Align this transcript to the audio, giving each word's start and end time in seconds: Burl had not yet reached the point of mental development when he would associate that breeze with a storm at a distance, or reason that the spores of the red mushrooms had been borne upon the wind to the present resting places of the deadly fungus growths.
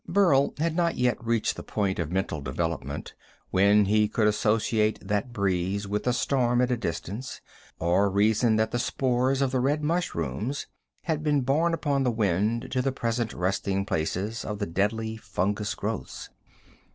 Burl 0.09 0.55
had 0.57 0.75
not 0.75 0.95
yet 0.97 1.23
reached 1.23 1.55
the 1.55 1.61
point 1.61 1.99
of 1.99 2.11
mental 2.11 2.41
development 2.41 3.13
when 3.51 3.85
he 3.85 4.11
would 4.17 4.25
associate 4.25 4.97
that 4.99 5.31
breeze 5.31 5.87
with 5.87 6.07
a 6.07 6.11
storm 6.11 6.59
at 6.59 6.71
a 6.71 6.75
distance, 6.75 7.39
or 7.79 8.09
reason 8.09 8.55
that 8.55 8.71
the 8.71 8.79
spores 8.79 9.43
of 9.43 9.51
the 9.51 9.59
red 9.59 9.83
mushrooms 9.83 10.65
had 11.03 11.21
been 11.21 11.41
borne 11.41 11.75
upon 11.75 12.01
the 12.01 12.09
wind 12.09 12.71
to 12.71 12.81
the 12.81 12.91
present 12.91 13.31
resting 13.31 13.85
places 13.85 14.43
of 14.43 14.57
the 14.57 14.65
deadly 14.65 15.17
fungus 15.17 15.75
growths. 15.75 16.29